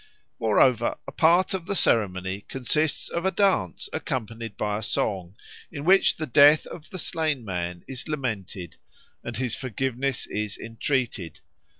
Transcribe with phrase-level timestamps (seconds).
[0.39, 5.35] Moreover, a part of the ceremony consists of a dance accompanied by a song,
[5.71, 8.77] in which the death of the slain man is lamented
[9.23, 11.41] and his forgiveness is entreated.